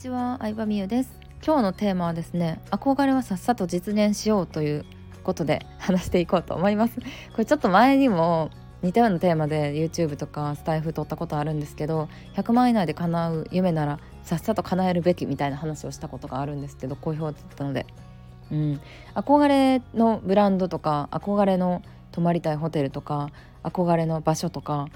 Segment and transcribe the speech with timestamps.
[0.00, 1.10] ちは、相葉美優です。
[1.44, 4.86] 今日のテーマはですね憧れはさっさと実現しようという
[5.24, 7.00] ことで話していこうと思います。
[7.00, 7.04] こ
[7.36, 8.50] れちょっと前にも
[8.80, 17.84] 似たようなテーマで YouTube とかスタイフ撮ったことあるんですけど100万以内で叶う夢ならさっさと叶えるべきみたいな話をしたことがあるんですけど好評だったので。
[18.50, 18.80] うん。
[19.14, 23.28] 憧れのブランドとか憧れの泊まりたいホテルとか
[23.62, 24.88] 憧れの場所とか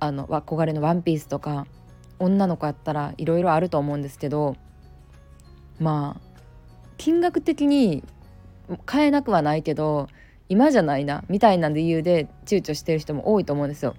[0.00, 1.68] あの憧れのワンピースとか
[2.22, 4.56] 女の子やったらいろいろあると思うんですけど
[5.80, 6.20] まあ
[6.96, 8.04] 金額的に
[8.86, 10.08] 買えなくはないけど
[10.48, 13.96] 今じゃないなみたいな理由で躊躇してる人も多いと思うんですよ。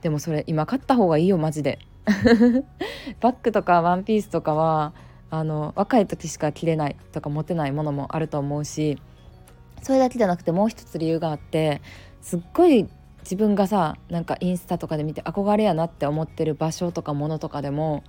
[0.00, 1.78] でもそれ今買った方がいいよマジで。
[3.20, 4.92] バッグとかワンピースとかは
[5.30, 8.98] あの若い時しか着れないとか持てないものもあると思うし
[9.82, 11.80] それだけじゃなくてもう一つ理由があって
[12.20, 12.88] すっごい
[13.22, 18.04] 自分がさなんかインスタとかで見て憧れやなって思ってる場所とかものとかでも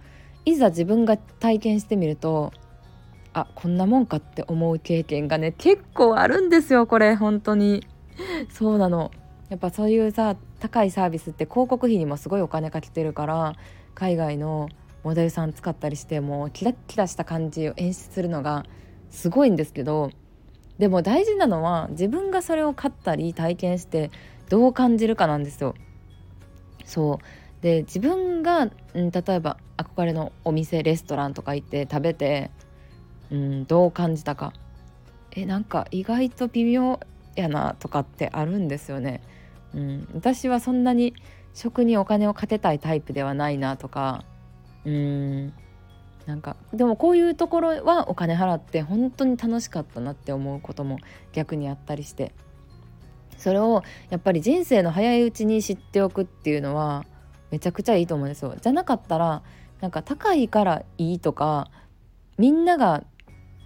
[0.45, 2.51] いざ自分が体験してみると
[3.33, 7.85] あこんなもんかって思う経験がね結構あるんですよこれ本当に。
[8.51, 9.09] そうなの。
[9.49, 13.53] やっぱそういうさ高いサービスって広告費にもすごいお金かけてるから
[13.93, 14.69] 海外の
[15.03, 18.65] モデルさん使ったりしてもうキラッキラした感じを演出するのが
[19.09, 20.09] すごいんですけど
[20.79, 24.09] でも大事なのは自分がそれを買ったり体験して
[24.49, 25.75] どう感じるかなんですよ。
[26.85, 32.51] そうで自分が、うん、例えば憧れのお店レストランとか行って食べて、
[33.31, 34.53] うん、どう感じたか
[35.31, 36.99] えなんか意外と微妙
[37.35, 39.21] やなとかってあるんですよね。
[39.73, 41.15] うん、私はそんなに
[41.53, 44.25] 食にお金をかけたいタイプではないなとか
[44.85, 45.53] うん
[46.25, 50.99] なんかでもこういうところはお金払って本当に楽しかったなって思うことも
[51.33, 52.33] 逆にあったりして
[53.43, 57.03] それをやっぱり人生の早いうちに知っておくっていうのは
[57.51, 58.55] めちゃくちゃいいと思うんですよ。
[58.59, 59.43] じゃなかったら
[59.81, 61.69] なんか高いからいいとか
[62.37, 63.03] みんなが、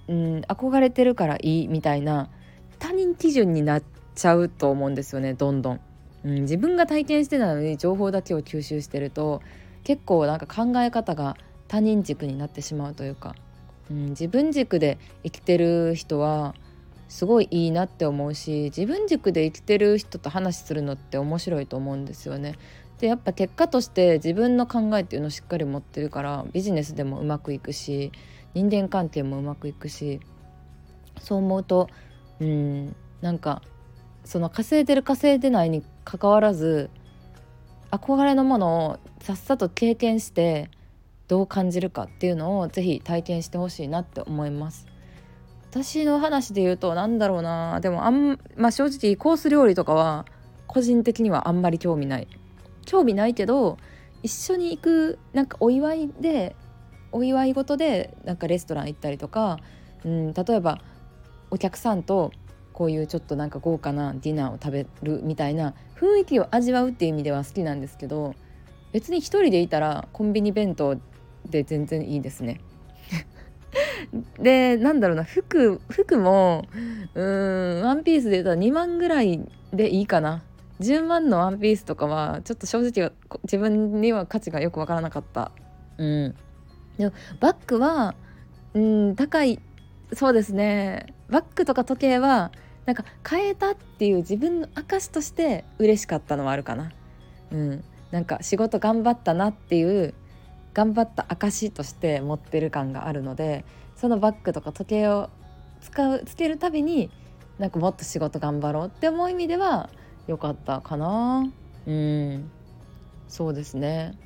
[0.07, 2.31] うん、憧れてるからいいみたいな
[2.79, 3.84] 他人基準になっ
[4.16, 5.79] ちゃうと思うんですよねどんどん。
[6.25, 9.44] うん、自分が体験してたのに情報だけを吸収してると
[9.84, 11.38] 結構なんか考え方が
[11.68, 13.35] 他人軸になってしまうというか、
[13.91, 16.56] うん、自分軸で生きてる人は
[17.07, 22.56] すごいいいなって思うし自分軸で生きてる人と話するのって面白いと思うんですよね。
[23.00, 28.12] でやっぱ結果として自分の考えっていうのをしっかり持ってるからビジネスでもうまくいくし
[28.53, 30.19] 人間関係もうまくいくし
[31.19, 31.90] そう思うと
[32.40, 33.62] うんなんか
[34.25, 36.90] その稼いでる稼いでないにかかわらず
[37.91, 40.69] 憧れのものをさっさと経験して
[41.28, 44.88] どう感じるかっていうのをぜひ体験してほしいなって思います。
[45.84, 50.26] 私の話で言うと何だろうなでもあん、まあ、正直コース料理とかは
[50.66, 52.28] 個人的にはあんまり興味ない
[52.86, 53.78] 興味ないけど
[54.24, 56.56] 一緒に行くなんかお祝いで
[57.12, 59.60] お祝い事でなんかレストラン行ったりとか、
[60.04, 60.82] うん、例えば
[61.52, 62.32] お客さんと
[62.74, 68.34] こういうちょっとなんか豪華なディナーを食べるみたいな雰囲気を味わうっていう意味では好きなんですけど
[68.92, 70.98] 別に一人でいたらコンビニ弁当
[71.46, 72.62] で全然いいですね。
[74.40, 76.66] でなんだろうな服服も
[77.13, 79.41] うんワンピースで言ったら2万ぐらい
[79.73, 80.44] でいいかな。
[80.79, 83.12] 10万のワンピースとかはちょっと正直
[83.44, 85.51] 自分には価値がよくわからなかった。
[85.97, 86.35] うん。
[86.97, 88.16] でもバッグは
[88.73, 89.59] うん高い。
[90.13, 91.13] そうですね。
[91.29, 92.51] バッグとか時計は
[92.85, 96.91] なんか変えたっていう自分の証として嬉しかったのはあるかな。
[97.51, 97.84] うん。
[98.12, 100.13] なんか仕事頑張ったなっていう
[100.73, 103.66] 頑張った証として持ってる感があるので
[103.97, 105.30] そのバッグとか時計を
[105.81, 107.09] 使うつけるたびに
[107.58, 109.90] なんかもっと仕事頑張ろうって思う意味では
[110.28, 111.52] 良かったかな。
[111.88, 112.52] うん。
[113.28, 114.18] そうですね。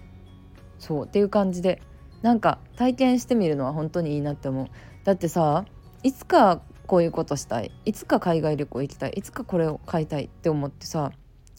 [0.80, 1.82] そうっていう感じで
[2.22, 4.68] なんか体験してみるのは本当にいいなって思う。
[5.04, 5.66] だってさ
[6.04, 7.72] いつかこういうことしたい。
[7.86, 9.12] いつか海外旅行行きたい。
[9.16, 11.12] いつかこれを買いたいって思ってさ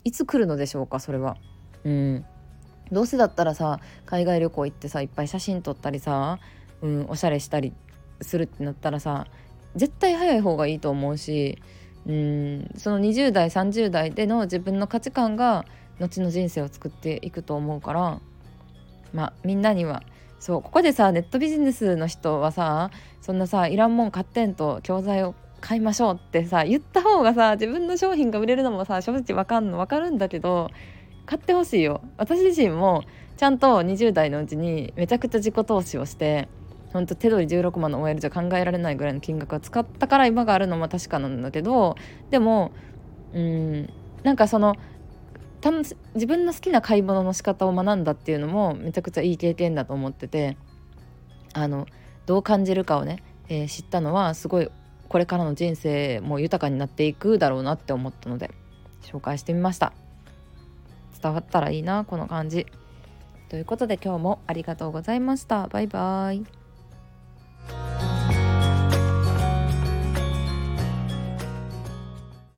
[0.04, 1.36] いつ来るのでしょうかそれは。
[1.84, 2.24] うん。
[2.90, 6.38] どうせだったらさ海外旅行行ってさいっぱい写真撮ったりさ、
[6.82, 7.72] うん、おしゃれしたり
[8.22, 9.26] するってなったらさ
[9.74, 11.58] 絶対早い方がいいと思うし
[12.06, 15.64] うんその20代30代での自分の価値観が
[15.98, 18.20] 後の人生を作っていくと思うから
[19.12, 20.02] まあみんなには
[20.40, 22.90] そうここでさネットビジネスの人はさ
[23.20, 30.70] そんなさいらんもん買ってんと教材を買いましょうってさ言った方がさ自分の商品が売れるのもさ正直わかんの分かるんだけど
[31.24, 32.02] 買ってほしいよ。
[32.16, 33.04] 私自身も
[33.36, 36.48] ちゃんと20代のうちにめちゃくちゃ自己投資をして
[36.92, 41.96] ほんと手取り16万の OL じゃ考えられないぐらいの金額を使ったから今があるのも確かなんだけど
[42.30, 42.72] でも
[43.32, 43.92] うん
[44.22, 44.76] なんかその
[46.14, 50.56] 自分の好きな買い物の仕方を学んだっていうのもめちゃくちゃいい経験だと思ってて
[51.52, 51.86] あの
[52.26, 54.68] どう感じるかをね、えー、知ったのはすごい
[55.08, 58.50] これからの人生も豊かになっていくだろうなって思ったので
[59.02, 59.92] 紹介してみました。
[61.22, 62.66] 伝わったらいいなこの感じ。
[63.48, 65.68] ということで今日もありがとうございました。
[65.68, 66.61] バイバーイ。